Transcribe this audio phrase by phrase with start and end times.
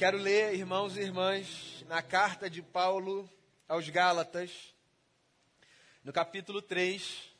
[0.00, 3.30] Quero ler, irmãos e irmãs, na carta de Paulo
[3.68, 4.72] aos Gálatas,
[6.02, 7.30] no capítulo 3,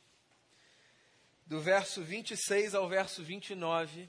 [1.47, 4.07] do verso 26 ao verso 29.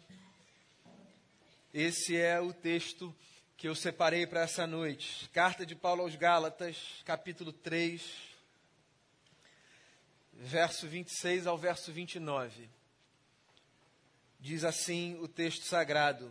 [1.73, 3.17] Esse é o texto
[3.57, 5.31] que eu separei para essa noite.
[5.31, 6.77] Carta de Paulo aos Gálatas,
[7.07, 8.03] capítulo 3,
[10.35, 12.69] verso 26 ao verso 29.
[14.39, 16.31] Diz assim o texto sagrado: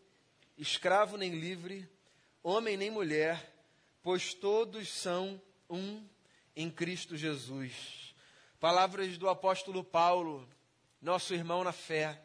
[0.61, 1.89] escravo nem livre,
[2.43, 3.51] homem nem mulher,
[4.03, 6.07] pois todos são um
[6.55, 8.13] em Cristo Jesus.
[8.59, 10.47] Palavras do apóstolo Paulo,
[11.01, 12.21] nosso irmão na fé.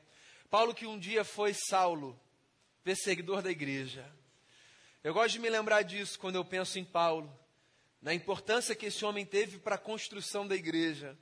[0.50, 2.18] Paulo, que um dia foi Saulo,
[2.84, 4.06] perseguidor da igreja.
[5.02, 7.32] Eu gosto de me lembrar disso quando eu penso em Paulo,
[8.02, 11.16] na importância que esse homem teve para a construção da igreja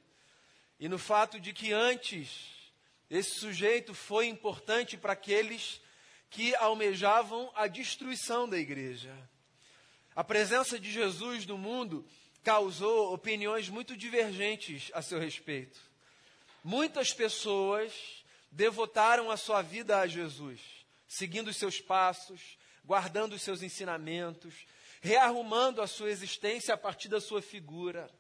[0.81, 2.73] e no fato de que antes
[3.09, 5.81] esse sujeito foi importante para aqueles
[6.35, 9.17] que almejavam a destruição da igreja.
[10.17, 12.05] A presença de Jesus no mundo
[12.43, 15.79] causou opiniões muito divergentes a seu respeito.
[16.65, 17.93] Muitas pessoas
[18.51, 20.61] devotaram a sua vida a Jesus,
[21.07, 24.67] seguindo os seus passos, guardando os seus ensinamentos,
[25.01, 28.11] rearrumando a sua existência a partir da sua figura.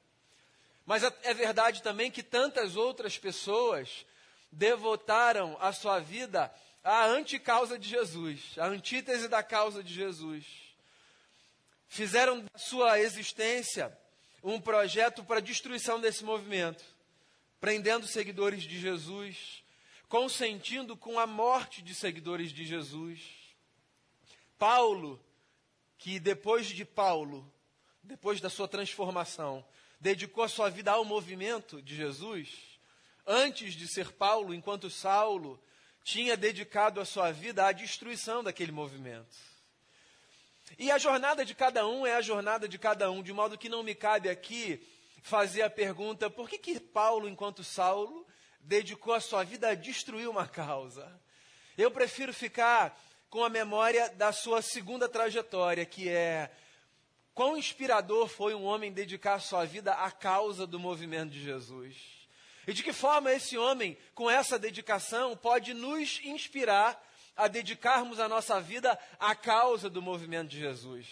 [0.86, 4.06] Mas é verdade também que tantas outras pessoas
[4.52, 6.54] devotaram a sua vida
[6.84, 10.44] a anticausa de Jesus, a antítese da causa de Jesus.
[11.88, 13.96] Fizeram da sua existência
[14.42, 16.84] um projeto para destruição desse movimento,
[17.58, 19.64] prendendo seguidores de Jesus,
[20.06, 23.22] consentindo com a morte de seguidores de Jesus.
[24.58, 25.18] Paulo,
[25.96, 27.50] que depois de Paulo,
[28.02, 29.64] depois da sua transformação,
[29.98, 32.78] dedicou a sua vida ao movimento de Jesus,
[33.26, 35.58] antes de ser Paulo, enquanto Saulo
[36.04, 39.34] tinha dedicado a sua vida à destruição daquele movimento.
[40.78, 43.70] E a jornada de cada um é a jornada de cada um, de modo que
[43.70, 44.86] não me cabe aqui
[45.22, 48.26] fazer a pergunta: por que, que Paulo, enquanto Saulo,
[48.60, 51.10] dedicou a sua vida a destruir uma causa?
[51.76, 53.00] Eu prefiro ficar
[53.30, 56.50] com a memória da sua segunda trajetória, que é
[57.32, 62.13] quão inspirador foi um homem dedicar a sua vida à causa do movimento de Jesus.
[62.66, 67.02] E de que forma esse homem, com essa dedicação, pode nos inspirar
[67.36, 71.06] a dedicarmos a nossa vida à causa do movimento de Jesus?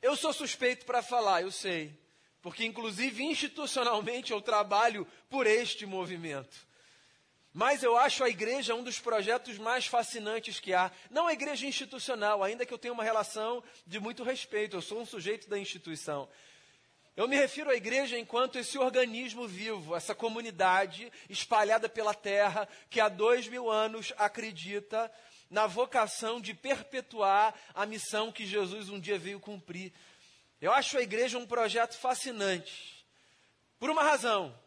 [0.00, 1.96] Eu sou suspeito para falar, eu sei,
[2.40, 6.66] porque inclusive institucionalmente eu trabalho por este movimento.
[7.54, 10.90] Mas eu acho a igreja um dos projetos mais fascinantes que há.
[11.10, 15.00] Não a igreja institucional, ainda que eu tenha uma relação de muito respeito, eu sou
[15.00, 16.28] um sujeito da instituição.
[17.14, 23.00] Eu me refiro à igreja enquanto esse organismo vivo, essa comunidade espalhada pela terra, que
[23.00, 25.12] há dois mil anos acredita
[25.50, 29.92] na vocação de perpetuar a missão que Jesus um dia veio cumprir.
[30.58, 33.04] Eu acho a igreja um projeto fascinante.
[33.78, 34.58] Por uma razão.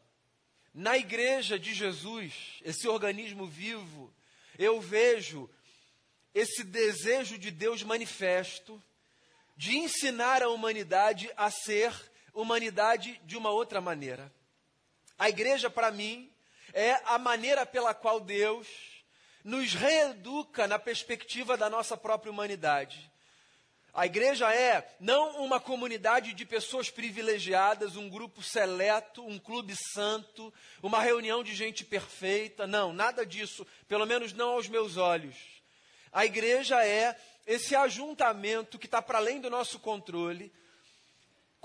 [0.72, 4.14] Na igreja de Jesus, esse organismo vivo,
[4.60, 5.50] eu vejo
[6.34, 8.84] esse desejo de Deus manifesto
[9.56, 11.94] de ensinar a humanidade a ser
[12.35, 14.31] humanidade de uma outra maneira.
[15.18, 16.29] A igreja, para mim,
[16.73, 18.68] é a maneira pela qual Deus
[19.44, 23.09] nos reeduca na perspectiva da nossa própria humanidade.
[23.94, 30.53] A igreja é não uma comunidade de pessoas privilegiadas, um grupo seleto, um clube santo,
[30.84, 32.67] uma reunião de gente perfeita.
[32.67, 35.38] Não, nada disso, pelo menos não aos meus olhos.
[36.12, 37.16] A igreja é
[37.47, 40.52] esse ajuntamento que está para além do nosso controle,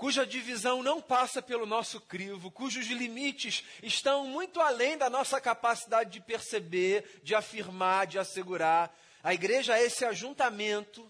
[0.01, 6.09] cuja divisão não passa pelo nosso crivo, cujos limites estão muito além da nossa capacidade
[6.09, 8.91] de perceber, de afirmar, de assegurar.
[9.21, 11.07] A igreja é esse ajuntamento,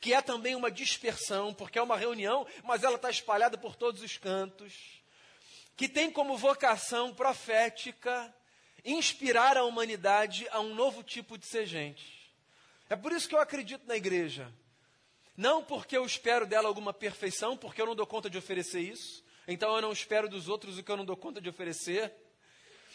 [0.00, 4.00] que é também uma dispersão, porque é uma reunião, mas ela está espalhada por todos
[4.00, 4.72] os cantos,
[5.76, 8.34] que tem como vocação profética
[8.82, 12.32] inspirar a humanidade a um novo tipo de ser gente.
[12.88, 14.50] É por isso que eu acredito na igreja.
[15.40, 19.24] Não porque eu espero dela alguma perfeição, porque eu não dou conta de oferecer isso.
[19.48, 22.12] Então eu não espero dos outros o que eu não dou conta de oferecer.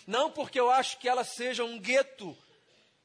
[0.06, 2.38] Não porque eu acho que ela seja um gueto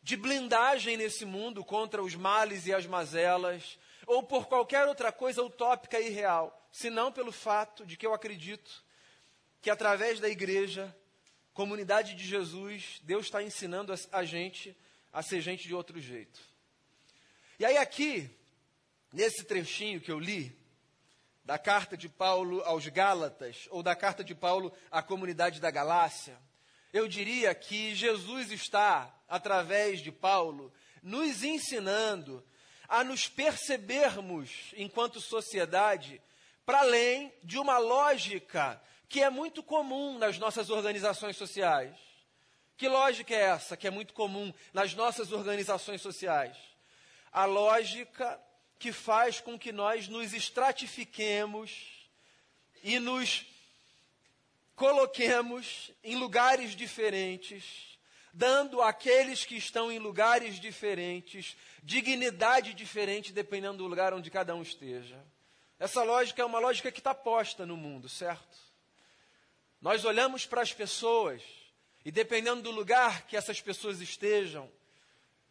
[0.03, 5.43] de blindagem nesse mundo contra os males e as mazelas, ou por qualquer outra coisa
[5.43, 8.85] utópica e irreal, senão pelo fato de que eu acredito
[9.63, 10.95] que através da igreja,
[11.55, 14.77] comunidade de Jesus, Deus está ensinando a, gente
[15.11, 16.39] a ser gente de outro jeito.
[17.59, 18.39] E aí, aqui,
[19.13, 20.57] nesse trechinho que eu li,
[21.45, 26.39] da carta de Paulo aos Gálatas, ou da carta de Paulo à comunidade da Galácia,
[26.93, 30.73] eu diria que Jesus está, através de Paulo,
[31.03, 32.45] nos ensinando
[32.89, 36.21] a nos percebermos, enquanto sociedade,
[36.67, 41.97] para além de uma lógica que é muito comum nas nossas organizações sociais.
[42.77, 46.57] Que lógica é essa que é muito comum nas nossas organizações sociais?
[47.33, 48.41] A lógica
[48.81, 52.09] que faz com que nós nos estratifiquemos
[52.83, 53.45] e nos
[54.75, 57.99] coloquemos em lugares diferentes,
[58.33, 64.63] dando àqueles que estão em lugares diferentes dignidade diferente dependendo do lugar onde cada um
[64.63, 65.23] esteja.
[65.79, 68.57] Essa lógica é uma lógica que está posta no mundo, certo?
[69.79, 71.43] Nós olhamos para as pessoas
[72.03, 74.71] e dependendo do lugar que essas pessoas estejam,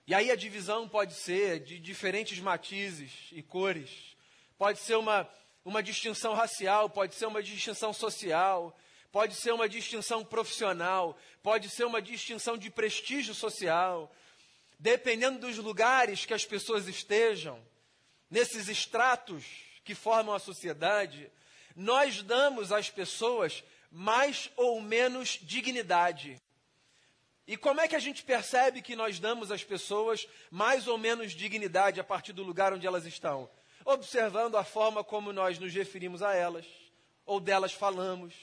[0.09, 3.91] e aí a divisão pode ser de diferentes matizes e cores,
[4.57, 5.29] pode ser uma,
[5.63, 8.75] uma distinção racial, pode ser uma distinção social,
[9.11, 14.11] pode ser uma distinção profissional, pode ser uma distinção de prestígio social,
[14.79, 17.63] dependendo dos lugares que as pessoas estejam,
[18.31, 19.45] nesses estratos
[19.83, 21.31] que formam a sociedade,
[21.75, 26.41] nós damos às pessoas mais ou menos dignidade.
[27.50, 31.31] E como é que a gente percebe que nós damos às pessoas mais ou menos
[31.31, 33.50] dignidade a partir do lugar onde elas estão?
[33.84, 36.68] Observando a forma como nós nos referimos a elas,
[37.25, 38.36] ou delas falamos,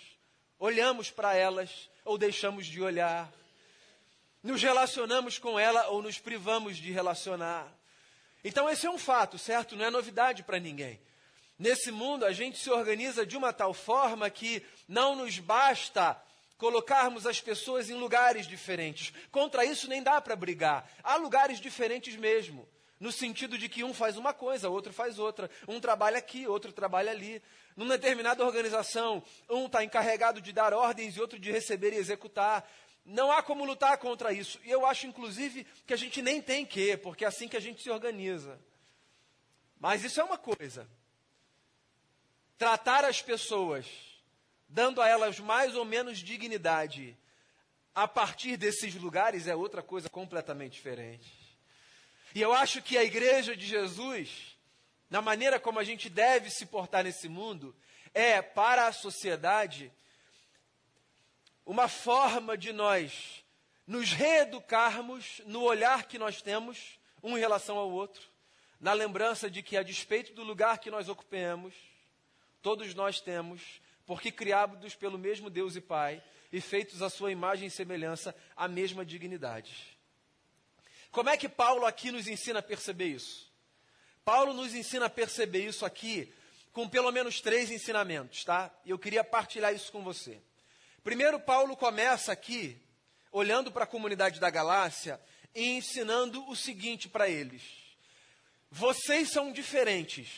[0.59, 3.33] olhamos para elas ou deixamos de olhar,
[4.43, 7.73] nos relacionamos com ela ou nos privamos de relacionar.
[8.43, 9.77] Então, esse é um fato, certo?
[9.77, 11.01] Não é novidade para ninguém.
[11.57, 16.21] Nesse mundo, a gente se organiza de uma tal forma que não nos basta
[16.59, 19.13] colocarmos as pessoas em lugares diferentes.
[19.31, 20.89] Contra isso, nem dá para brigar.
[21.03, 22.69] Há lugares diferentes mesmo.
[22.99, 25.51] No sentido de que um faz uma coisa, outro faz outra.
[25.69, 27.43] Um trabalha aqui, outro trabalha ali.
[27.77, 32.67] Numa determinada organização, um está encarregado de dar ordens e outro de receber e executar.
[33.05, 34.59] Não há como lutar contra isso.
[34.65, 37.61] E eu acho, inclusive, que a gente nem tem que, porque é assim que a
[37.61, 38.59] gente se organiza.
[39.79, 40.89] Mas isso é uma coisa.
[42.57, 43.87] Tratar as pessoas,
[44.69, 47.17] dando a elas mais ou menos dignidade,
[47.95, 51.31] a partir desses lugares, é outra coisa completamente diferente.
[52.35, 54.57] E eu acho que a igreja de Jesus
[55.09, 57.75] na maneira como a gente deve se portar nesse mundo,
[58.13, 59.93] é para a sociedade
[61.65, 63.45] uma forma de nós
[63.87, 68.23] nos reeducarmos no olhar que nós temos um em relação ao outro,
[68.81, 71.75] na lembrança de que, a despeito do lugar que nós ocupemos,
[72.61, 76.23] todos nós temos, porque criados pelo mesmo Deus e Pai
[76.53, 79.99] e feitos à sua imagem e semelhança, a mesma dignidade.
[81.11, 83.53] Como é que Paulo aqui nos ensina a perceber isso?
[84.25, 86.33] Paulo nos ensina a perceber isso aqui
[86.73, 88.71] com pelo menos três ensinamentos, tá?
[88.85, 90.41] E eu queria partilhar isso com você.
[91.03, 92.77] Primeiro, Paulo começa aqui,
[93.33, 95.21] olhando para a comunidade da Galácia
[95.55, 97.63] e ensinando o seguinte para eles:
[98.71, 100.29] vocês são diferentes,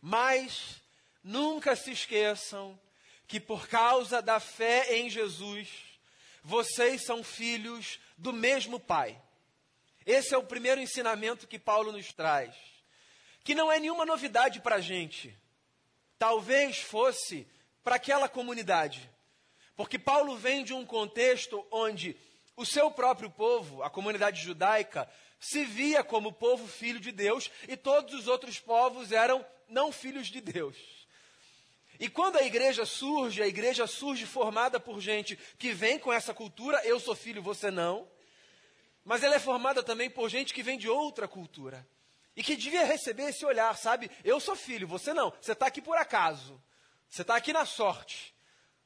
[0.00, 0.77] mas
[1.22, 2.78] nunca se esqueçam
[3.26, 5.68] que por causa da fé em Jesus,
[6.42, 9.20] vocês são filhos do mesmo Pai.
[10.06, 12.54] Esse é o primeiro ensinamento que Paulo nos traz,
[13.44, 15.36] que não é nenhuma novidade para a gente.
[16.18, 17.46] Talvez fosse
[17.84, 19.10] para aquela comunidade,
[19.76, 22.16] porque Paulo vem de um contexto onde
[22.56, 25.08] o seu próprio povo, a comunidade judaica,
[25.38, 30.28] se via como povo filho de Deus e todos os outros povos eram não filhos
[30.28, 30.97] de Deus.
[31.98, 36.32] E quando a igreja surge, a igreja surge formada por gente que vem com essa
[36.32, 38.08] cultura, eu sou filho, você não.
[39.04, 41.86] Mas ela é formada também por gente que vem de outra cultura.
[42.36, 44.10] E que devia receber esse olhar, sabe?
[44.22, 45.32] Eu sou filho, você não.
[45.40, 46.62] Você está aqui por acaso.
[47.10, 48.32] Você está aqui na sorte.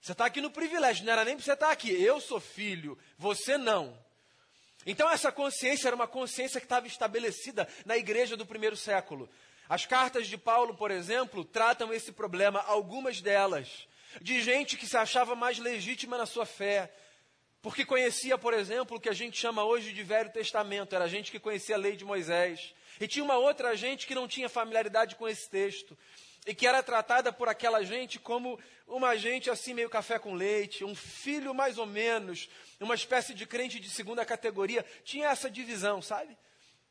[0.01, 1.05] Você está aqui no privilégio.
[1.05, 1.91] Não era nem para você estar tá aqui.
[1.91, 3.99] Eu sou filho, você não.
[4.87, 9.29] Então, essa consciência era uma consciência que estava estabelecida na igreja do primeiro século.
[9.69, 13.87] As cartas de Paulo, por exemplo, tratam esse problema, algumas delas,
[14.21, 16.93] de gente que se achava mais legítima na sua fé,
[17.63, 21.31] porque conhecia, por exemplo, o que a gente chama hoje de Velho Testamento, era gente
[21.31, 22.75] que conhecia a lei de Moisés.
[23.01, 25.97] E tinha uma outra gente que não tinha familiaridade com esse texto.
[26.47, 30.85] e que era tratada por aquela gente como uma gente assim, meio café com leite,
[30.85, 32.49] um filho mais ou menos,
[32.81, 34.85] uma espécie de crente de segunda categoria.
[35.05, 36.37] Tinha essa divisão, sabe?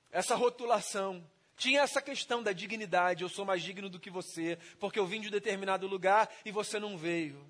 [0.09, 1.21] Essa rotulação.
[1.57, 3.23] Tinha essa questão da dignidade.
[3.23, 6.51] Eu sou mais digno do que você, porque eu vim de um determinado lugar e
[6.51, 7.49] você não veio.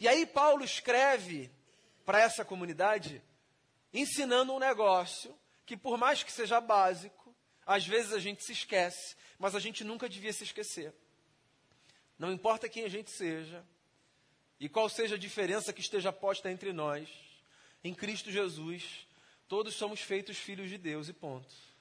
[0.00, 1.50] E aí Paulo escreve
[2.04, 3.22] para essa comunidade,
[3.92, 7.34] ensinando um negócio que, por mais que seja básico,
[7.64, 10.92] às vezes a gente se esquece, mas a gente nunca devia se esquecer.
[12.18, 13.64] Não importa quem a gente seja
[14.58, 17.08] e qual seja a diferença que esteja posta entre nós,
[17.82, 19.06] em Cristo Jesus,
[19.48, 21.71] todos somos feitos filhos de Deus e ponto.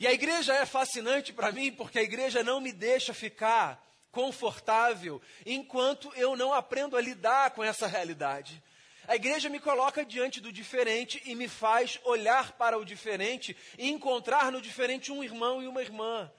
[0.00, 5.20] E a igreja é fascinante para mim porque a igreja não me deixa ficar confortável
[5.44, 8.62] enquanto eu não aprendo a lidar com essa realidade.
[9.08, 13.88] A igreja me coloca diante do diferente e me faz olhar para o diferente e
[13.88, 16.30] encontrar no diferente um irmão e uma irmã.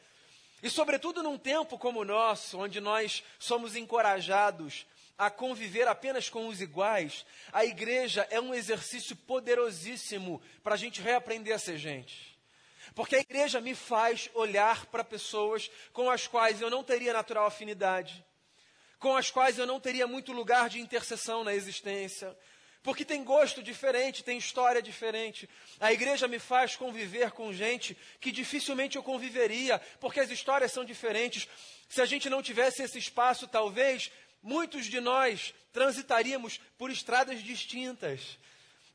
[0.61, 4.85] E, sobretudo, num tempo como o nosso, onde nós somos encorajados
[5.17, 11.01] a conviver apenas com os iguais, a igreja é um exercício poderosíssimo para a gente
[11.01, 12.38] reaprender a ser gente.
[12.95, 17.45] Porque a igreja me faz olhar para pessoas com as quais eu não teria natural
[17.45, 18.25] afinidade,
[18.97, 22.35] com as quais eu não teria muito lugar de intercessão na existência,
[22.81, 25.49] porque tem gosto diferente, tem história diferente.
[25.79, 30.85] A igreja me faz conviver com gente que dificilmente eu conviveria, porque as histórias são
[30.85, 31.47] diferentes.
[31.89, 38.37] Se a gente não tivesse esse espaço, talvez muitos de nós transitaríamos por estradas distintas.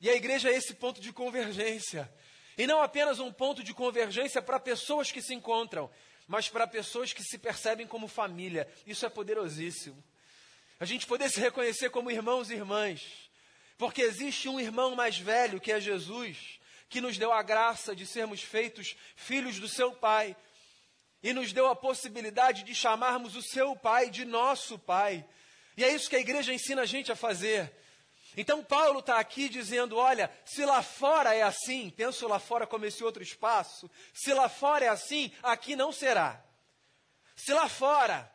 [0.00, 2.10] E a igreja é esse ponto de convergência.
[2.56, 5.90] E não apenas um ponto de convergência para pessoas que se encontram,
[6.26, 8.68] mas para pessoas que se percebem como família.
[8.86, 10.02] Isso é poderosíssimo.
[10.78, 13.24] A gente poder se reconhecer como irmãos e irmãs
[13.76, 18.06] porque existe um irmão mais velho, que é Jesus, que nos deu a graça de
[18.06, 20.36] sermos feitos filhos do seu Pai
[21.22, 25.24] e nos deu a possibilidade de chamarmos o seu Pai de nosso Pai.
[25.76, 27.72] E é isso que a igreja ensina a gente a fazer.
[28.36, 32.84] Então, Paulo está aqui dizendo: olha, se lá fora é assim, penso lá fora como
[32.84, 36.42] esse outro espaço, se lá fora é assim, aqui não será.
[37.36, 38.30] Se lá fora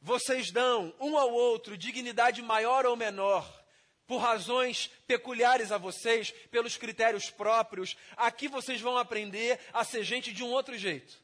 [0.00, 3.62] vocês dão um ao outro dignidade maior ou menor,
[4.06, 7.96] por razões peculiares a vocês, pelos critérios próprios.
[8.16, 11.18] Aqui vocês vão aprender a ser gente de um outro jeito.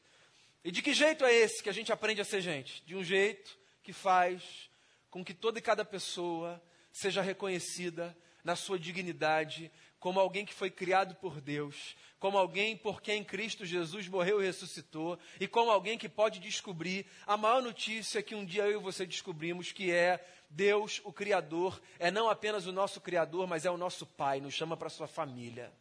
[0.63, 2.83] E de que jeito é esse que a gente aprende a ser gente?
[2.85, 4.69] De um jeito que faz
[5.09, 6.61] com que toda e cada pessoa
[6.99, 13.01] seja reconhecida na sua dignidade, como alguém que foi criado por Deus, como alguém por
[13.01, 18.21] quem Cristo Jesus morreu e ressuscitou, e como alguém que pode descobrir a maior notícia
[18.21, 22.65] que um dia eu e você descobrimos, que é Deus, o Criador, é não apenas
[22.65, 25.71] o nosso Criador, mas é o nosso Pai, nos chama para sua família.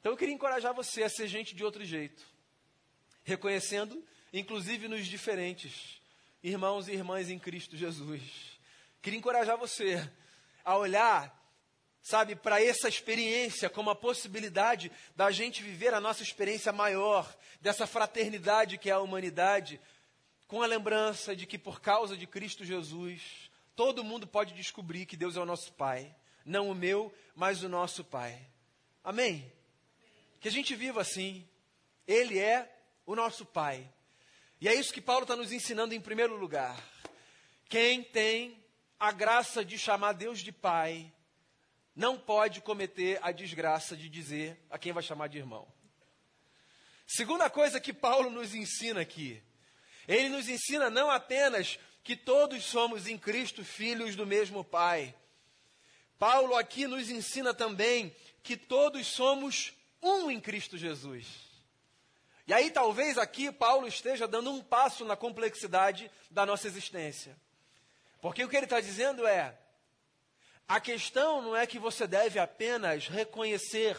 [0.00, 2.22] Então eu queria encorajar você a ser gente de outro jeito,
[3.22, 6.00] reconhecendo, inclusive nos diferentes,
[6.42, 8.22] irmãos e irmãs em Cristo Jesus.
[9.02, 10.08] Queria encorajar você
[10.64, 11.34] a olhar,
[12.02, 17.86] sabe, para essa experiência como a possibilidade da gente viver a nossa experiência maior, dessa
[17.86, 19.80] fraternidade que é a humanidade,
[20.46, 25.16] com a lembrança de que por causa de Cristo Jesus, Todo mundo pode descobrir que
[25.16, 26.14] Deus é o nosso Pai.
[26.44, 28.38] Não o meu, mas o nosso Pai.
[29.02, 29.50] Amém?
[30.40, 31.48] Que a gente viva assim.
[32.06, 32.70] Ele é
[33.06, 33.88] o nosso Pai.
[34.60, 36.78] E é isso que Paulo está nos ensinando em primeiro lugar.
[37.68, 38.61] Quem tem
[39.02, 41.12] a graça de chamar Deus de Pai,
[41.92, 45.66] não pode cometer a desgraça de dizer a quem vai chamar de irmão.
[47.04, 49.42] Segunda coisa que Paulo nos ensina aqui.
[50.06, 55.12] Ele nos ensina não apenas que todos somos em Cristo filhos do mesmo Pai.
[56.16, 61.26] Paulo aqui nos ensina também que todos somos um em Cristo Jesus.
[62.46, 67.36] E aí, talvez aqui Paulo esteja dando um passo na complexidade da nossa existência.
[68.22, 69.58] Porque o que ele está dizendo é:
[70.66, 73.98] a questão não é que você deve apenas reconhecer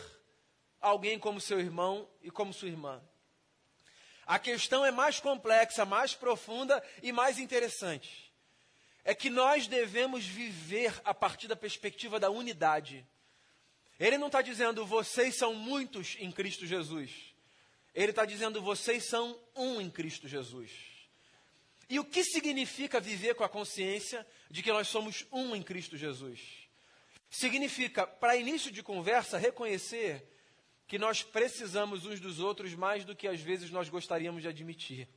[0.80, 3.04] alguém como seu irmão e como sua irmã.
[4.26, 8.34] A questão é mais complexa, mais profunda e mais interessante.
[9.04, 13.06] É que nós devemos viver a partir da perspectiva da unidade.
[14.00, 17.36] Ele não está dizendo vocês são muitos em Cristo Jesus.
[17.94, 20.93] Ele está dizendo vocês são um em Cristo Jesus.
[21.90, 25.98] E o que significa viver com a consciência de que nós somos um em Cristo
[25.98, 26.40] Jesus?
[27.30, 30.28] Significa, para início de conversa, reconhecer
[30.88, 35.08] que nós precisamos uns dos outros mais do que às vezes nós gostaríamos de admitir,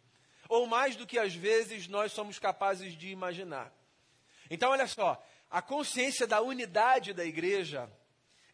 [0.49, 3.73] ou mais do que às vezes nós somos capazes de imaginar.
[4.49, 7.91] Então, olha só, a consciência da unidade da igreja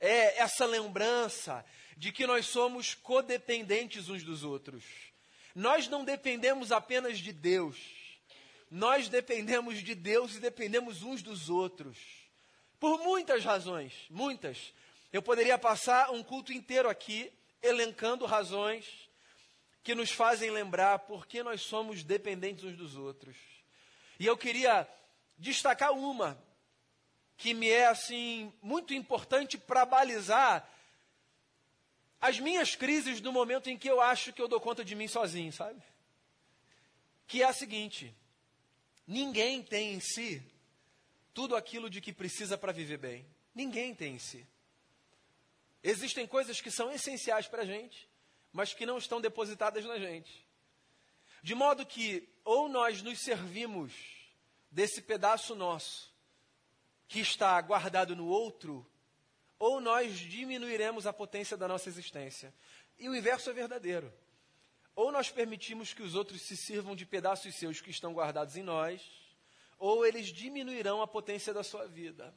[0.00, 1.64] é essa lembrança
[1.97, 4.85] de que nós somos codependentes uns dos outros.
[5.54, 7.76] Nós não dependemos apenas de Deus,
[8.75, 11.99] nós dependemos de Deus e dependemos uns dos outros.
[12.81, 14.73] Por muitas razões, muitas.
[15.12, 17.31] Eu poderia passar um culto inteiro aqui
[17.62, 19.11] elencando razões
[19.83, 23.37] que nos fazem lembrar por que nós somos dependentes uns dos outros.
[24.19, 24.88] E eu queria
[25.37, 26.43] destacar uma
[27.37, 30.67] que me é assim muito importante para balizar
[32.19, 35.09] as minhas crises no momento em que eu acho que eu dou conta de mim
[35.09, 35.83] sozinho, sabe?
[37.26, 38.17] Que é a seguinte:
[39.06, 40.42] ninguém tem em si
[41.35, 43.26] tudo aquilo de que precisa para viver bem.
[43.54, 44.47] Ninguém tem em si.
[45.82, 48.09] Existem coisas que são essenciais para a gente,
[48.52, 50.47] mas que não estão depositadas na gente.
[51.42, 53.92] De modo que, ou nós nos servimos
[54.71, 56.12] desse pedaço nosso,
[57.09, 58.87] que está guardado no outro,
[59.59, 62.54] ou nós diminuiremos a potência da nossa existência.
[62.99, 64.12] E o inverso é verdadeiro.
[64.94, 68.62] Ou nós permitimos que os outros se sirvam de pedaços seus que estão guardados em
[68.62, 69.02] nós,
[69.78, 72.34] ou eles diminuirão a potência da sua vida.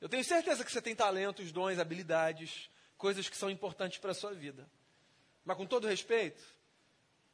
[0.00, 4.14] Eu tenho certeza que você tem talentos, dons, habilidades, coisas que são importantes para a
[4.14, 4.68] sua vida.
[5.44, 6.42] Mas com todo respeito,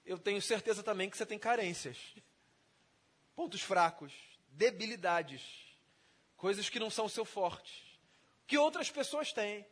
[0.04, 1.96] eu tenho certeza também que você tem carências,
[3.36, 4.12] pontos fracos,
[4.48, 5.42] debilidades,
[6.36, 8.00] coisas que não são seu forte,
[8.46, 9.66] que outras pessoas têm.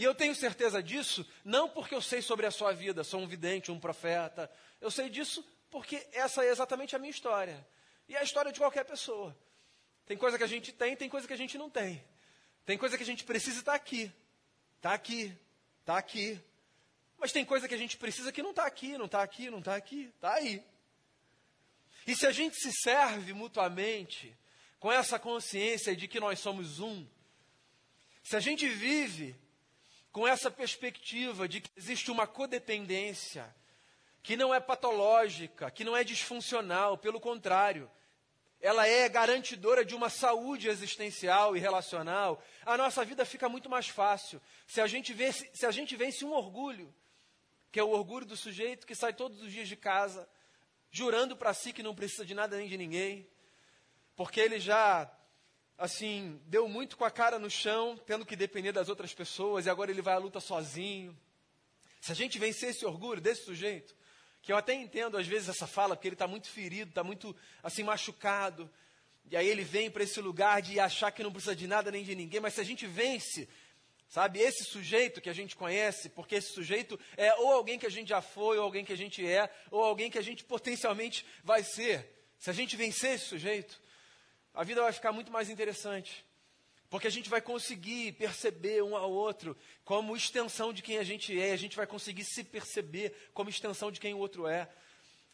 [0.00, 3.26] E eu tenho certeza disso, não porque eu sei sobre a sua vida, sou um
[3.26, 4.50] vidente, um profeta.
[4.80, 7.68] Eu sei disso porque essa é exatamente a minha história.
[8.08, 9.36] E é a história de qualquer pessoa.
[10.06, 12.02] Tem coisa que a gente tem, tem coisa que a gente não tem.
[12.64, 14.10] Tem coisa que a gente precisa estar tá aqui.
[14.78, 15.38] Está aqui.
[15.80, 16.40] Está aqui.
[17.18, 19.58] Mas tem coisa que a gente precisa que não está aqui, não está aqui, não
[19.58, 20.10] está aqui.
[20.16, 20.64] Está aí.
[22.06, 24.34] E se a gente se serve mutuamente
[24.78, 27.06] com essa consciência de que nós somos um,
[28.22, 29.36] se a gente vive
[30.12, 33.54] com essa perspectiva de que existe uma codependência,
[34.22, 37.90] que não é patológica, que não é disfuncional, pelo contrário,
[38.60, 43.88] ela é garantidora de uma saúde existencial e relacional, a nossa vida fica muito mais
[43.88, 44.40] fácil.
[44.66, 46.94] Se a gente vence, se a gente vence um orgulho,
[47.72, 50.28] que é o orgulho do sujeito que sai todos os dias de casa,
[50.90, 53.26] jurando para si que não precisa de nada nem de ninguém,
[54.14, 55.10] porque ele já,
[55.80, 59.70] assim, deu muito com a cara no chão, tendo que depender das outras pessoas, e
[59.70, 61.18] agora ele vai à luta sozinho.
[62.02, 63.96] Se a gente vencer esse orgulho desse sujeito,
[64.42, 67.34] que eu até entendo às vezes essa fala, porque ele está muito ferido, está muito
[67.62, 68.70] assim machucado.
[69.30, 72.04] E aí ele vem para esse lugar de achar que não precisa de nada nem
[72.04, 73.48] de ninguém, mas se a gente vence,
[74.06, 77.90] sabe, esse sujeito que a gente conhece, porque esse sujeito é ou alguém que a
[77.90, 81.24] gente já foi, ou alguém que a gente é, ou alguém que a gente potencialmente
[81.42, 82.06] vai ser.
[82.38, 83.80] Se a gente vencer esse sujeito,
[84.54, 86.24] a vida vai ficar muito mais interessante.
[86.88, 91.40] Porque a gente vai conseguir perceber um ao outro como extensão de quem a gente
[91.40, 94.68] é, a gente vai conseguir se perceber como extensão de quem o outro é.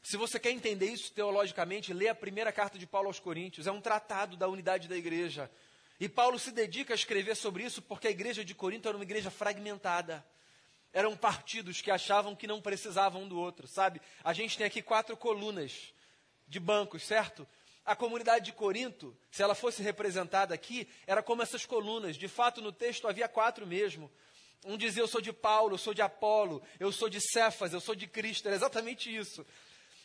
[0.02, 3.72] Se você quer entender isso teologicamente, lê a primeira carta de Paulo aos Coríntios, é
[3.72, 5.50] um tratado da unidade da igreja.
[5.98, 9.04] E Paulo se dedica a escrever sobre isso porque a igreja de Corinto era uma
[9.04, 10.24] igreja fragmentada.
[10.92, 14.00] Eram partidos que achavam que não precisavam um do outro, sabe?
[14.22, 15.94] A gente tem aqui quatro colunas
[16.46, 17.48] de bancos, certo?
[17.86, 22.16] A comunidade de Corinto, se ela fosse representada aqui, era como essas colunas.
[22.16, 24.10] De fato, no texto havia quatro mesmo.
[24.64, 27.80] Um dizia: Eu sou de Paulo, eu sou de Apolo, eu sou de Cefas, eu
[27.80, 28.46] sou de Cristo.
[28.48, 29.46] Era exatamente isso.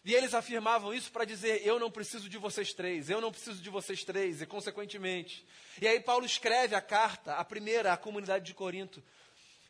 [0.05, 3.59] E eles afirmavam isso para dizer: Eu não preciso de vocês três, eu não preciso
[3.59, 5.43] de vocês três, e consequentemente.
[5.81, 9.03] E aí Paulo escreve a carta, a primeira, à comunidade de Corinto.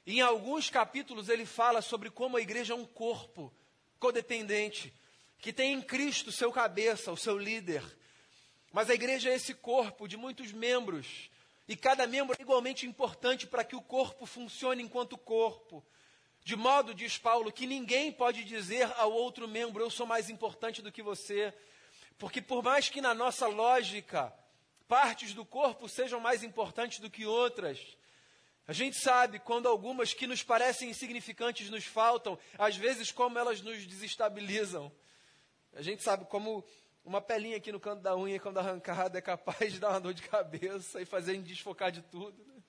[0.06, 3.54] E em alguns capítulos ele fala sobre como a igreja é um corpo
[4.00, 4.94] codependente,
[5.42, 7.84] que tem em Cristo seu cabeça, o seu líder,
[8.72, 11.30] mas a igreja é esse corpo de muitos membros,
[11.68, 15.84] e cada membro é igualmente importante para que o corpo funcione enquanto corpo.
[16.44, 20.82] De modo, diz Paulo, que ninguém pode dizer ao outro membro: Eu sou mais importante
[20.82, 21.54] do que você.
[22.18, 24.34] Porque, por mais que na nossa lógica
[24.88, 27.80] partes do corpo sejam mais importantes do que outras,
[28.68, 33.62] a gente sabe quando algumas que nos parecem insignificantes nos faltam, às vezes como elas
[33.62, 34.92] nos desestabilizam.
[35.74, 36.64] A gente sabe como
[37.04, 40.14] uma pelinha aqui no canto da unha, quando arrancada, é capaz de dar uma dor
[40.14, 42.44] de cabeça e fazer a gente desfocar de tudo.
[42.46, 42.62] Né?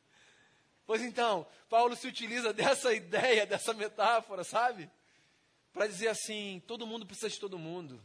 [0.86, 4.90] Pois então, Paulo se utiliza dessa ideia, dessa metáfora, sabe?
[5.72, 8.02] Para dizer assim: todo mundo precisa de todo mundo.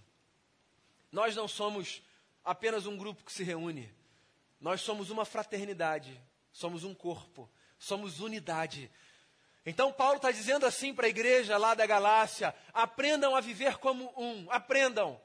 [1.11, 2.01] Nós não somos
[2.43, 3.93] apenas um grupo que se reúne.
[4.59, 6.19] Nós somos uma fraternidade,
[6.51, 8.91] somos um corpo, somos unidade.
[9.69, 14.13] Então, Paulo está dizendo assim para a igreja lá da Galácia: aprendam a viver como
[14.15, 15.21] um, aprendam.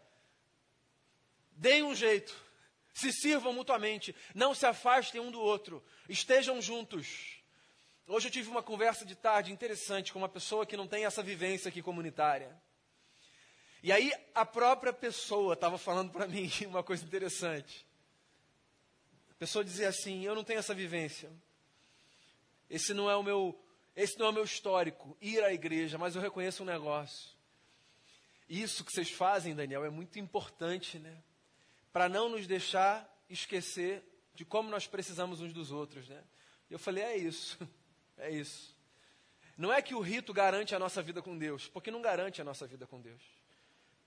[1.53, 2.35] Deem um jeito.
[2.93, 4.13] Se sirvam mutuamente.
[4.35, 5.81] Não se afastem um do outro.
[6.09, 7.41] Estejam juntos.
[8.05, 11.23] Hoje eu tive uma conversa de tarde interessante com uma pessoa que não tem essa
[11.23, 12.61] vivência aqui comunitária.
[13.81, 17.87] E aí a própria pessoa estava falando para mim uma coisa interessante.
[19.31, 21.31] A pessoa dizia assim: "Eu não tenho essa vivência.
[22.69, 23.57] Esse não é o meu,
[23.95, 27.31] esse não é o meu histórico, ir à igreja, mas eu reconheço um negócio.
[28.49, 31.23] Isso que vocês fazem, Daniel, é muito importante, né?
[31.93, 34.03] Para não nos deixar esquecer
[34.35, 36.23] de como nós precisamos uns dos outros, né?
[36.71, 37.59] Eu falei: "É isso.
[38.19, 38.77] É isso.
[39.57, 42.45] Não é que o rito garante a nossa vida com Deus, porque não garante a
[42.45, 43.23] nossa vida com Deus.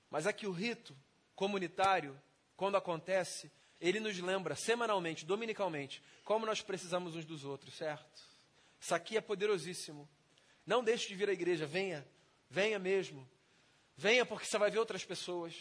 [0.09, 0.95] Mas é que o rito
[1.35, 2.17] comunitário,
[2.55, 8.34] quando acontece, ele nos lembra semanalmente, dominicalmente, como nós precisamos uns dos outros, certo?
[8.79, 10.09] Isso aqui é poderosíssimo.
[10.65, 12.05] Não deixe de vir à igreja, venha,
[12.49, 13.27] venha mesmo.
[13.95, 15.53] Venha porque você vai ver outras pessoas.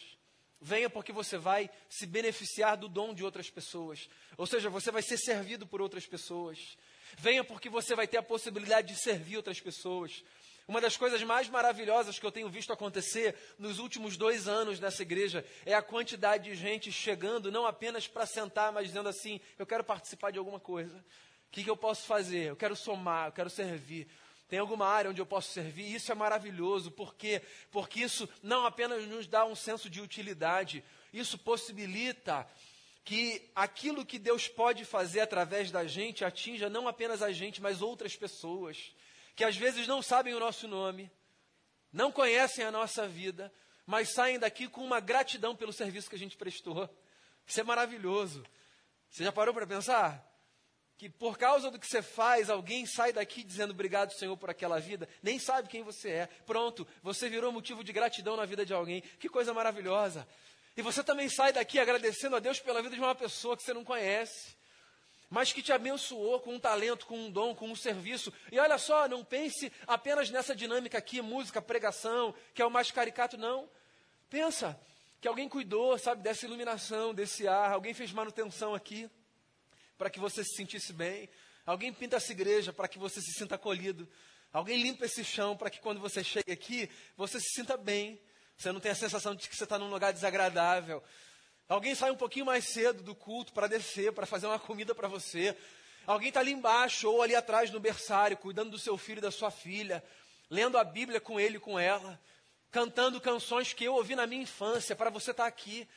[0.61, 4.09] Venha porque você vai se beneficiar do dom de outras pessoas.
[4.37, 6.79] Ou seja, você vai ser servido por outras pessoas.
[7.19, 10.25] Venha porque você vai ter a possibilidade de servir outras pessoas.
[10.67, 15.03] Uma das coisas mais maravilhosas que eu tenho visto acontecer nos últimos dois anos nessa
[15.03, 19.67] igreja é a quantidade de gente chegando, não apenas para sentar, mas dizendo assim: eu
[19.67, 21.05] quero participar de alguma coisa.
[21.55, 22.49] Que, que eu posso fazer?
[22.49, 24.09] Eu quero somar, eu quero servir.
[24.49, 25.95] Tem alguma área onde eu posso servir?
[25.95, 26.91] Isso é maravilhoso.
[26.91, 27.43] Por quê?
[27.71, 32.45] Porque isso não apenas nos dá um senso de utilidade, isso possibilita
[33.05, 37.81] que aquilo que Deus pode fazer através da gente atinja não apenas a gente, mas
[37.81, 38.93] outras pessoas
[39.37, 41.09] que às vezes não sabem o nosso nome,
[41.93, 43.53] não conhecem a nossa vida,
[43.87, 46.91] mas saem daqui com uma gratidão pelo serviço que a gente prestou.
[47.47, 48.45] Isso é maravilhoso.
[49.09, 50.34] Você já parou para pensar?
[50.97, 54.79] Que por causa do que você faz, alguém sai daqui dizendo obrigado, Senhor, por aquela
[54.79, 56.27] vida, nem sabe quem você é.
[56.47, 59.03] Pronto, você virou motivo de gratidão na vida de alguém.
[59.19, 60.27] Que coisa maravilhosa.
[60.77, 63.75] E você também sai daqui agradecendo a Deus pela vida de uma pessoa que você
[63.75, 64.57] não conhece
[65.31, 68.33] mas que te abençoou com um talento, com um dom, com um serviço.
[68.53, 72.93] E olha só, não pense apenas nessa dinâmica aqui, música, pregação, que é o mais
[72.93, 73.69] caricato, não.
[74.31, 74.79] Pensa
[75.21, 79.11] que alguém cuidou, sabe, dessa iluminação, desse ar, alguém fez manutenção aqui
[79.97, 81.29] para que você se sentisse bem.
[81.67, 84.09] Alguém pinta essa igreja para que você se sinta acolhido.
[84.53, 88.21] Alguém limpa esse chão para que quando você chegue aqui, você se sinta bem.
[88.57, 91.03] Você não tenha a sensação de que você está num lugar desagradável.
[91.69, 95.09] Alguém sai um pouquinho mais cedo do culto para descer, para fazer uma comida para
[95.09, 95.57] você.
[96.07, 99.31] Alguém está ali embaixo ou ali atrás no berçário, cuidando do seu filho e da
[99.31, 100.05] sua filha,
[100.51, 102.21] lendo a Bíblia com ele e com ela,
[102.71, 105.89] cantando canções que eu ouvi na minha infância, para você estar tá aqui.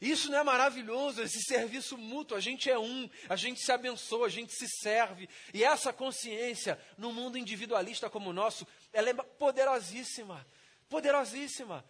[0.00, 4.26] Isso não é maravilhoso, esse serviço mútuo, a gente é um, a gente se abençoa,
[4.26, 5.28] a gente se serve.
[5.52, 10.46] E essa consciência, no mundo individualista como o nosso, ela é poderosíssima,
[10.88, 11.84] poderosíssima.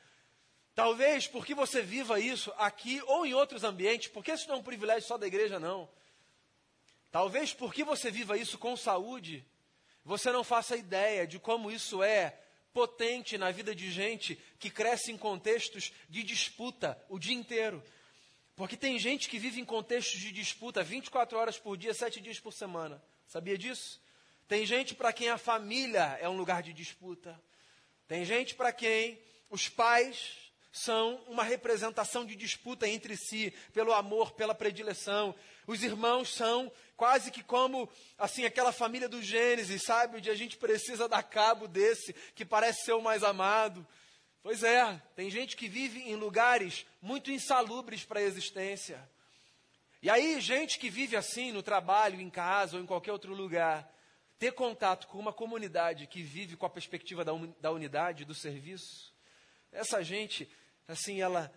[0.75, 4.63] Talvez porque você viva isso aqui ou em outros ambientes, porque isso não é um
[4.63, 5.89] privilégio só da igreja, não.
[7.13, 9.45] Talvez porque você viva isso com saúde,
[10.05, 12.41] você não faça ideia de como isso é
[12.73, 17.83] potente na vida de gente que cresce em contextos de disputa o dia inteiro.
[18.61, 22.39] Porque tem gente que vive em contextos de disputa 24 horas por dia, 7 dias
[22.39, 23.03] por semana.
[23.27, 23.99] Sabia disso?
[24.47, 27.43] Tem gente para quem a família é um lugar de disputa.
[28.07, 29.19] Tem gente para quem
[29.49, 30.35] os pais
[30.71, 35.35] são uma representação de disputa entre si, pelo amor, pela predileção.
[35.67, 40.19] Os irmãos são quase que como, assim, aquela família do Gênesis, sabe?
[40.19, 43.87] Onde a gente precisa dar cabo desse, que parece ser o mais amado.
[44.43, 49.07] Pois é, tem gente que vive em lugares muito insalubres para a existência.
[50.03, 53.93] E aí, gente que vive assim, no trabalho, em casa ou em qualquer outro lugar,
[54.39, 59.13] ter contato com uma comunidade que vive com a perspectiva da, da unidade, do serviço,
[59.71, 60.51] essa gente
[60.89, 61.53] assim, ela,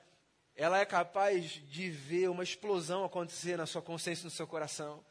[0.56, 5.04] ela é capaz de ver uma explosão acontecer na sua consciência no seu coração.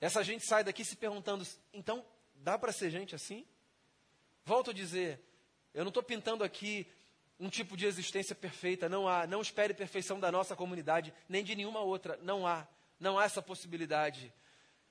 [0.00, 2.04] Essa gente sai daqui se perguntando: então,
[2.34, 3.46] dá para ser gente assim?
[4.44, 5.20] Volto a dizer,
[5.72, 6.86] eu não estou pintando aqui
[7.42, 9.26] um tipo de existência perfeita, não há.
[9.26, 12.68] Não espere perfeição da nossa comunidade, nem de nenhuma outra, não há.
[13.00, 14.32] Não há essa possibilidade.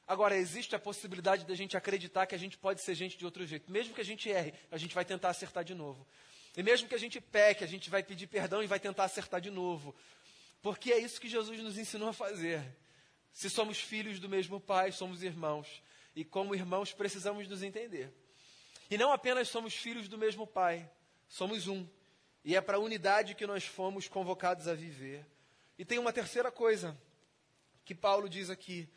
[0.06, 3.48] Agora, existe a possibilidade da gente acreditar que a gente pode ser gente de outro
[3.48, 3.72] jeito.
[3.72, 6.06] Mesmo que a gente erre, a gente vai tentar acertar de novo.
[6.58, 9.40] E mesmo que a gente peque, a gente vai pedir perdão e vai tentar acertar
[9.40, 9.96] de novo.
[10.62, 12.62] Porque é isso que Jesus nos ensinou a fazer.
[13.32, 15.82] Se somos filhos do mesmo Pai, somos irmãos.
[16.14, 18.14] E como irmãos, precisamos nos entender.
[18.90, 20.92] E não apenas somos filhos do mesmo Pai,
[21.30, 21.88] somos um.
[22.44, 25.26] E é para a unidade que nós fomos convocados a viver.
[25.78, 26.98] E tem uma terceira coisa
[27.86, 28.90] que Paulo diz aqui.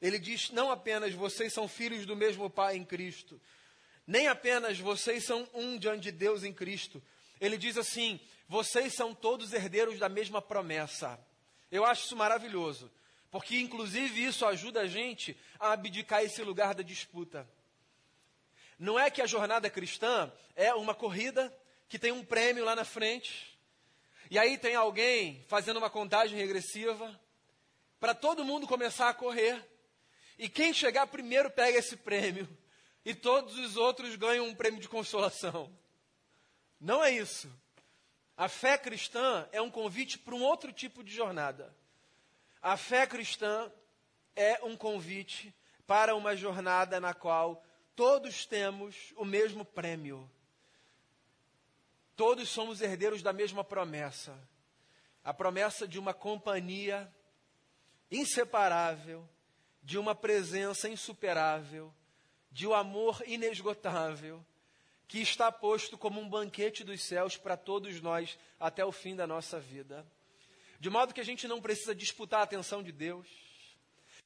[0.00, 3.40] Ele diz: não apenas vocês são filhos do mesmo Pai em Cristo,
[4.06, 7.02] nem apenas vocês são um diante de Deus em Cristo.
[7.40, 11.18] Ele diz assim: vocês são todos herdeiros da mesma promessa.
[11.70, 12.90] Eu acho isso maravilhoso,
[13.30, 17.48] porque inclusive isso ajuda a gente a abdicar esse lugar da disputa.
[18.78, 21.56] Não é que a jornada cristã é uma corrida
[21.92, 23.54] que tem um prêmio lá na frente.
[24.30, 27.20] E aí tem alguém fazendo uma contagem regressiva
[28.00, 29.62] para todo mundo começar a correr.
[30.38, 32.48] E quem chegar primeiro pega esse prêmio.
[33.04, 35.76] E todos os outros ganham um prêmio de consolação.
[36.80, 37.52] Não é isso.
[38.36, 41.76] A fé cristã é um convite para um outro tipo de jornada.
[42.62, 43.72] A fé cristã
[44.36, 45.52] é um convite
[45.84, 47.62] para uma jornada na qual
[47.96, 50.30] todos temos o mesmo prêmio.
[52.16, 54.36] Todos somos herdeiros da mesma promessa.
[55.24, 57.12] A promessa de uma companhia
[58.10, 59.26] inseparável,
[59.82, 61.92] de uma presença insuperável,
[62.50, 64.44] de um amor inesgotável,
[65.08, 69.26] que está posto como um banquete dos céus para todos nós até o fim da
[69.26, 70.06] nossa vida.
[70.78, 73.28] De modo que a gente não precisa disputar a atenção de Deus,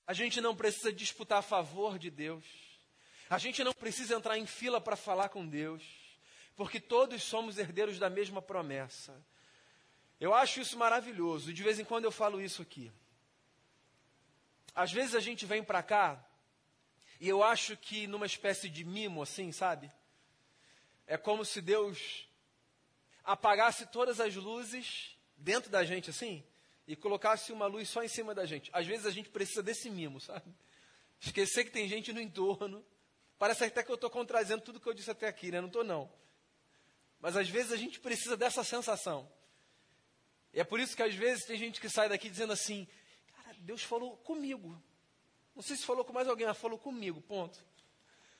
[0.06, 2.44] a gente não precisa disputar a favor de Deus,
[3.28, 5.82] a gente não precisa entrar em fila para falar com Deus,
[6.56, 9.14] porque todos somos herdeiros da mesma promessa.
[10.18, 12.90] Eu acho isso maravilhoso, e de vez em quando eu falo isso aqui.
[14.74, 16.22] Às vezes a gente vem para cá
[17.20, 19.90] e eu acho que numa espécie de mimo, assim, sabe?
[21.06, 22.28] É como se Deus
[23.24, 26.44] apagasse todas as luzes dentro da gente, assim,
[26.86, 28.70] e colocasse uma luz só em cima da gente.
[28.72, 30.54] Às vezes a gente precisa desse mimo, sabe?
[31.20, 32.84] Esquecer que tem gente no entorno.
[33.38, 35.60] Parece até que eu estou contradizendo tudo que eu disse até aqui, né?
[35.60, 36.10] Não estou, não.
[37.20, 39.30] Mas às vezes a gente precisa dessa sensação.
[40.52, 42.86] E é por isso que às vezes tem gente que sai daqui dizendo assim:
[43.34, 44.80] Cara, Deus falou comigo.
[45.54, 47.64] Não sei se falou com mais alguém, mas falou comigo, ponto.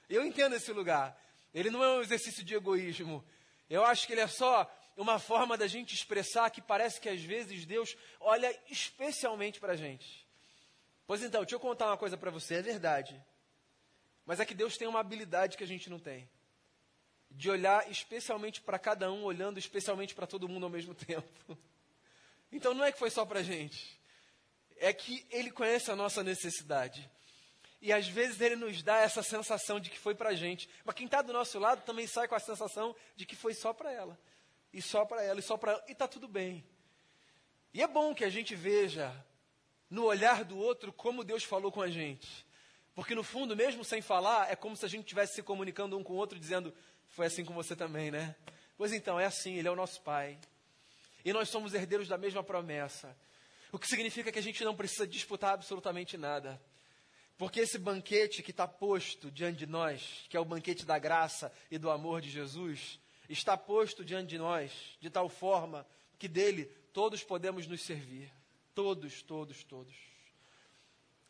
[0.08, 1.18] Eu entendo esse lugar.
[1.52, 3.24] Ele não é um exercício de egoísmo.
[3.68, 7.22] Eu acho que ele é só uma forma da gente expressar que parece que às
[7.22, 10.26] vezes Deus olha especialmente para a gente.
[11.06, 13.20] Pois então, deixa eu contar uma coisa para você, é verdade.
[14.24, 16.28] Mas é que Deus tem uma habilidade que a gente não tem.
[17.36, 21.58] De olhar especialmente para cada um, olhando especialmente para todo mundo ao mesmo tempo.
[22.50, 23.96] Então não é que foi só para a gente
[24.78, 27.08] é que Ele conhece a nossa necessidade.
[27.80, 30.68] E às vezes Ele nos dá essa sensação de que foi para a gente.
[30.84, 33.72] Mas quem está do nosso lado também sai com a sensação de que foi só
[33.72, 34.18] para ela.
[34.72, 35.84] E só para ela, e só para ela.
[35.88, 36.64] E está tudo bem.
[37.72, 39.12] E é bom que a gente veja
[39.88, 42.46] no olhar do outro como Deus falou com a gente.
[42.94, 46.02] Porque no fundo, mesmo sem falar, é como se a gente estivesse se comunicando um
[46.02, 46.74] com o outro, dizendo:
[47.16, 48.36] Foi assim com você também, né?
[48.76, 50.38] Pois então, é assim, Ele é o nosso Pai.
[51.24, 53.16] E nós somos herdeiros da mesma promessa.
[53.72, 56.60] O que significa que a gente não precisa disputar absolutamente nada.
[57.38, 61.50] Porque esse banquete que está posto diante de nós, que é o banquete da graça
[61.70, 63.00] e do amor de Jesus,
[63.30, 65.86] está posto diante de nós de tal forma
[66.18, 68.30] que dele todos podemos nos servir.
[68.74, 69.96] Todos, todos, todos.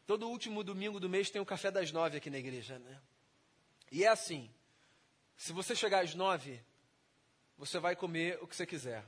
[0.05, 3.01] Todo último domingo do mês tem o café das nove aqui na igreja, né?
[3.93, 4.51] E é assim:
[5.37, 6.61] se você chegar às nove,
[7.59, 9.05] você vai comer o que você quiser.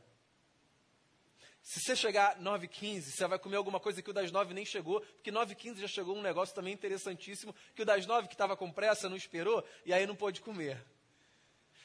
[1.63, 5.01] Se você chegar 9h15, você vai comer alguma coisa que o das 9 nem chegou,
[5.01, 8.73] porque 9h15 já chegou um negócio também interessantíssimo, que o das 9 que estava com
[8.73, 10.83] pressa não esperou, e aí não pôde comer.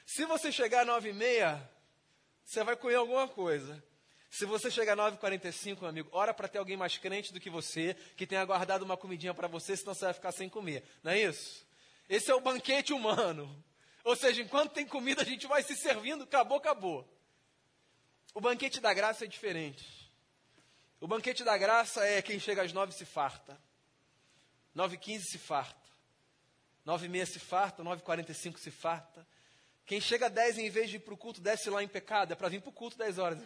[0.06, 1.62] Se você chegar 9h30,
[2.44, 3.84] você vai comer alguma coisa.
[4.30, 7.96] Se você chegar 9h45, meu amigo, ora para ter alguém mais crente do que você,
[8.16, 10.84] que tenha guardado uma comidinha para você, senão você vai ficar sem comer.
[11.04, 11.66] Não é isso?
[12.10, 13.64] Esse é o banquete humano.
[14.04, 17.08] Ou seja, enquanto tem comida, a gente vai se servindo, acabou, acabou.
[18.34, 20.12] O banquete da graça é diferente.
[21.00, 23.60] O banquete da graça é quem chega às nove se farta.
[24.74, 25.80] Nove e quinze se farta.
[26.84, 27.84] Nove e meia se farta.
[27.84, 29.26] Nove e quarenta e cinco se farta.
[29.86, 32.32] Quem chega às dez em vez de ir para o culto, desce lá em pecado.
[32.32, 33.40] É para vir para o culto dez horas.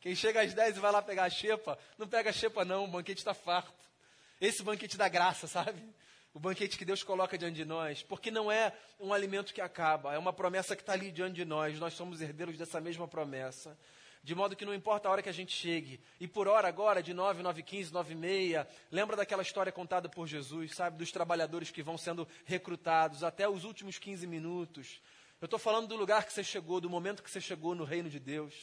[0.00, 2.84] Quem chega às dez e vai lá pegar a xepa, não pega a xepa não,
[2.84, 3.74] o banquete está farto.
[4.40, 5.82] Esse banquete da graça, sabe?
[6.38, 10.14] O banquete que Deus coloca diante de nós, porque não é um alimento que acaba,
[10.14, 13.76] é uma promessa que está ali diante de nós, nós somos herdeiros dessa mesma promessa.
[14.22, 17.02] De modo que não importa a hora que a gente chegue, e por hora agora,
[17.02, 21.10] de 9, 9, 15, 9 e meia, lembra daquela história contada por Jesus, sabe, dos
[21.10, 25.00] trabalhadores que vão sendo recrutados até os últimos 15 minutos.
[25.40, 28.08] Eu estou falando do lugar que você chegou, do momento que você chegou no reino
[28.08, 28.54] de Deus.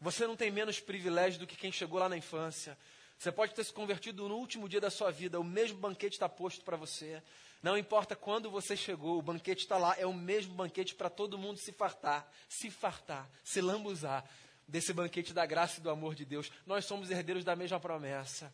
[0.00, 2.78] Você não tem menos privilégio do que quem chegou lá na infância.
[3.24, 6.28] Você pode ter se convertido no último dia da sua vida, o mesmo banquete está
[6.28, 7.22] posto para você.
[7.62, 11.38] Não importa quando você chegou, o banquete está lá, é o mesmo banquete para todo
[11.38, 14.28] mundo se fartar, se fartar, se lambuzar
[14.68, 16.52] desse banquete da graça e do amor de Deus.
[16.66, 18.52] Nós somos herdeiros da mesma promessa.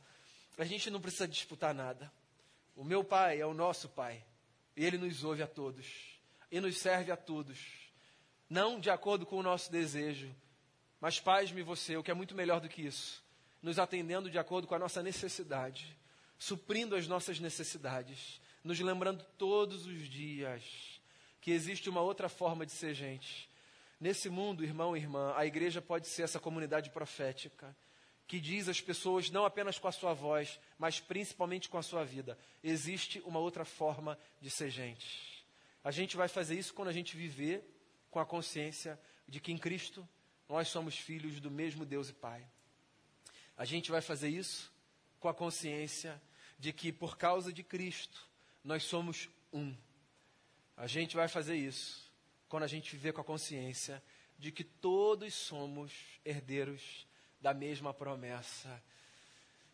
[0.57, 2.09] A gente não precisa disputar nada.
[2.77, 4.23] O meu pai é o nosso pai,
[4.77, 6.17] e ele nos ouve a todos,
[6.49, 7.59] e nos serve a todos,
[8.49, 10.33] não de acordo com o nosso desejo,
[11.01, 13.29] mas paz-me você, o que é muito melhor do que isso
[13.63, 15.97] nos atendendo de acordo com a nossa necessidade,
[16.39, 21.01] suprindo as nossas necessidades, nos lembrando todos os dias
[21.41, 23.49] que existe uma outra forma de ser gente.
[23.99, 27.75] Nesse mundo, irmão e irmã, a igreja pode ser essa comunidade profética
[28.27, 32.05] que diz às pessoas, não apenas com a sua voz, mas principalmente com a sua
[32.05, 35.45] vida: existe uma outra forma de ser gente.
[35.83, 37.65] A gente vai fazer isso quando a gente viver
[38.11, 40.09] com a consciência de que em Cristo
[40.49, 42.47] nós somos filhos do mesmo Deus e Pai.
[43.61, 44.73] A gente vai fazer isso
[45.19, 46.19] com a consciência
[46.59, 48.27] de que por causa de Cristo
[48.65, 49.77] nós somos um.
[50.75, 52.11] A gente vai fazer isso
[52.49, 54.03] quando a gente viver com a consciência
[54.39, 55.93] de que todos somos
[56.25, 57.07] herdeiros
[57.39, 58.83] da mesma promessa.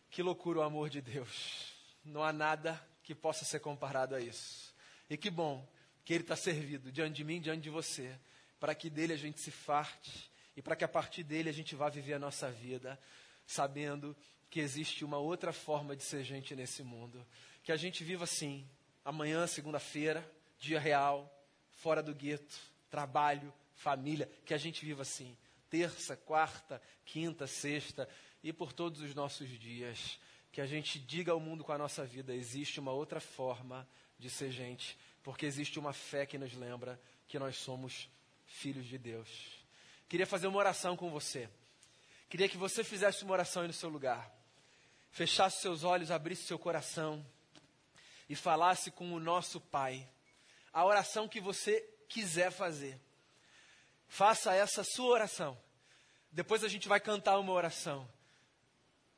[0.09, 1.73] Que loucura o amor de Deus.
[2.03, 4.75] Não há nada que possa ser comparado a isso.
[5.09, 5.65] E que bom
[6.03, 8.19] que Ele está servido diante de mim, diante de você,
[8.59, 11.73] para que dele a gente se farte e para que a partir dele a gente
[11.73, 12.99] vá viver a nossa vida,
[13.47, 14.15] sabendo
[14.49, 17.25] que existe uma outra forma de ser gente nesse mundo.
[17.63, 18.69] Que a gente viva assim,
[19.03, 20.29] amanhã, segunda-feira,
[20.59, 21.33] dia real,
[21.71, 25.35] fora do gueto, trabalho, família, que a gente viva assim,
[25.69, 28.07] terça, quarta, quinta, sexta
[28.43, 30.19] e por todos os nossos dias.
[30.51, 34.29] Que a gente diga ao mundo com a nossa vida: existe uma outra forma de
[34.29, 38.09] ser gente, porque existe uma fé que nos lembra que nós somos
[38.45, 39.29] filhos de Deus.
[40.09, 41.49] Queria fazer uma oração com você.
[42.29, 44.29] Queria que você fizesse uma oração aí no seu lugar.
[45.11, 47.25] Fechasse seus olhos, abrisse seu coração
[48.29, 50.07] e falasse com o nosso Pai.
[50.73, 52.99] A oração que você quiser fazer.
[54.07, 55.57] Faça essa sua oração.
[56.31, 58.07] Depois a gente vai cantar uma oração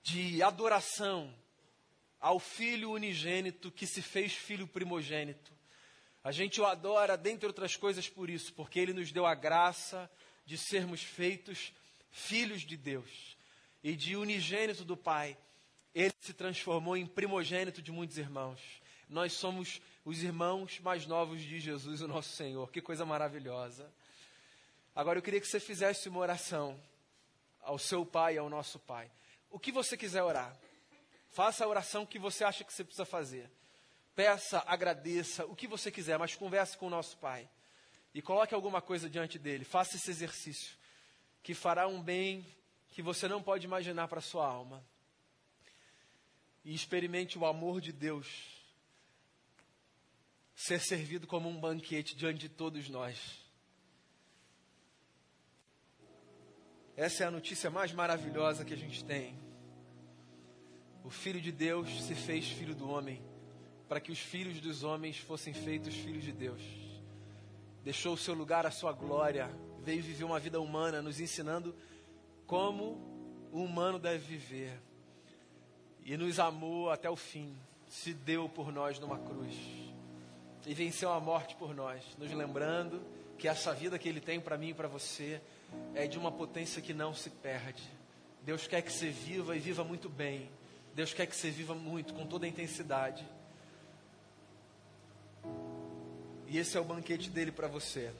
[0.04, 1.34] de adoração
[2.19, 5.52] ao Filho unigênito que se fez Filho primogênito.
[6.24, 10.10] A gente o adora, dentre outras coisas, por isso, porque ele nos deu a graça
[10.45, 11.74] de sermos feitos
[12.12, 13.38] filhos de Deus
[13.84, 15.38] e de unigênito do Pai.
[15.93, 18.60] Ele se transformou em primogênito de muitos irmãos.
[19.08, 22.72] Nós somos os irmãos mais novos de Jesus, o nosso Senhor.
[22.72, 23.91] Que coisa maravilhosa.
[24.95, 26.80] Agora eu queria que você fizesse uma oração
[27.62, 29.10] ao seu pai e ao nosso pai.
[29.50, 30.56] O que você quiser orar.
[31.32, 33.50] Faça a oração que você acha que você precisa fazer.
[34.15, 37.50] Peça, agradeça, o que você quiser, mas converse com o nosso pai.
[38.13, 39.63] E coloque alguma coisa diante dele.
[39.63, 40.78] Faça esse exercício
[41.41, 42.45] que fará um bem
[42.89, 44.84] que você não pode imaginar para sua alma
[46.63, 48.28] e experimente o amor de Deus
[50.54, 53.39] ser servido como um banquete diante de todos nós.
[56.97, 59.39] Essa é a notícia mais maravilhosa que a gente tem.
[61.02, 63.23] O Filho de Deus se fez filho do homem,
[63.88, 66.62] para que os filhos dos homens fossem feitos filhos de Deus.
[67.84, 69.49] Deixou o seu lugar, a sua glória,
[69.89, 71.73] veio viver uma vida humana, nos ensinando
[72.45, 72.95] como
[73.52, 74.80] o humano deve viver
[76.06, 79.56] e nos amou até o fim, se deu por nós numa cruz
[80.63, 83.02] e venceu a morte por nós, nos lembrando
[83.39, 85.41] que essa vida que Ele tem para mim e para você
[85.95, 87.82] é de uma potência que não se perde.
[88.43, 90.52] Deus quer que você viva e viva muito bem.
[90.93, 93.25] Deus quer que você viva muito, com toda a intensidade.
[96.47, 98.12] E esse é o banquete dele para você.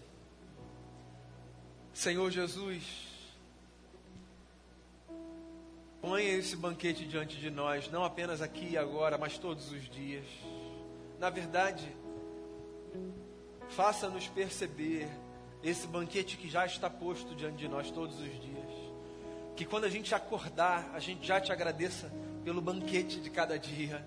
[2.00, 2.82] Senhor Jesus,
[6.02, 10.24] Ponha esse banquete diante de nós, não apenas aqui e agora, mas todos os dias.
[11.20, 11.94] Na verdade,
[13.72, 15.10] faça-nos perceber
[15.62, 18.72] esse banquete que já está posto diante de nós todos os dias.
[19.58, 22.10] Que quando a gente acordar, a gente já te agradeça
[22.46, 24.02] pelo banquete de cada dia.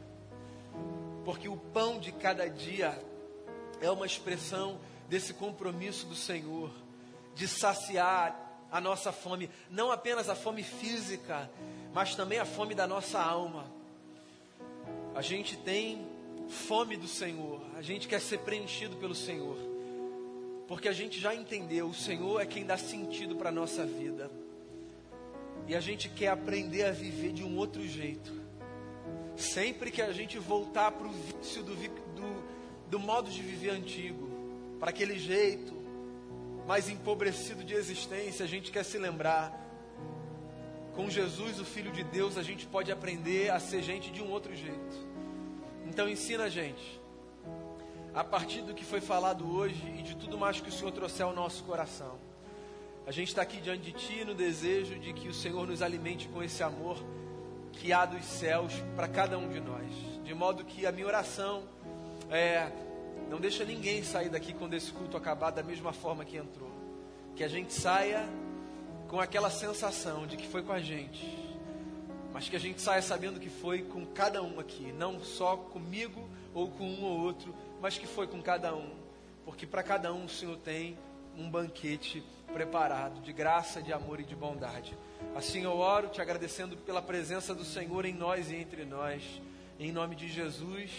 [1.26, 2.98] Porque o pão de cada dia
[3.83, 6.72] é uma expressão desse compromisso do Senhor
[7.35, 8.42] de saciar
[8.73, 11.51] a nossa fome, não apenas a fome física,
[11.92, 13.71] mas também a fome da nossa alma.
[15.14, 16.07] A gente tem
[16.49, 19.59] fome do Senhor, a gente quer ser preenchido pelo Senhor,
[20.66, 24.31] porque a gente já entendeu, o Senhor é quem dá sentido para a nossa vida,
[25.68, 28.40] e a gente quer aprender a viver de um outro jeito.
[29.37, 32.42] Sempre que a gente voltar para o vício do, do,
[32.90, 34.29] do modo de viver antigo,
[34.81, 35.82] para aquele jeito
[36.66, 39.59] mais empobrecido de existência, a gente quer se lembrar
[40.94, 44.31] com Jesus, o Filho de Deus, a gente pode aprender a ser gente de um
[44.31, 45.12] outro jeito.
[45.87, 47.01] Então ensina a gente,
[48.14, 51.22] a partir do que foi falado hoje e de tudo mais que o Senhor trouxe
[51.22, 52.18] ao nosso coração.
[53.07, 56.28] A gente está aqui diante de Ti no desejo de que o Senhor nos alimente
[56.28, 57.03] com esse amor
[57.72, 59.91] que há dos céus para cada um de nós.
[60.22, 61.64] De modo que a minha oração
[62.30, 62.70] é:
[63.33, 66.70] não deixa ninguém sair daqui quando esse culto acabar da mesma forma que entrou.
[67.35, 68.28] Que a gente saia
[69.09, 71.26] com aquela sensação de que foi com a gente,
[72.30, 76.28] mas que a gente saia sabendo que foi com cada um aqui, não só comigo
[76.53, 78.91] ou com um ou outro, mas que foi com cada um,
[79.47, 80.99] porque para cada um o Senhor tem
[81.35, 82.22] um banquete
[82.53, 84.95] preparado de graça, de amor e de bondade.
[85.35, 89.22] Assim eu oro, te agradecendo pela presença do Senhor em nós e entre nós,
[89.80, 90.91] em nome de Jesus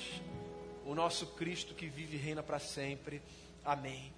[0.85, 3.21] o nosso Cristo que vive e reina para sempre.
[3.65, 4.13] Amém.